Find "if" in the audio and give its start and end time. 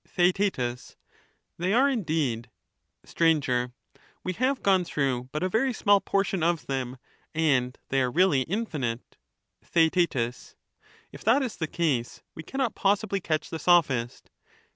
11.11-11.23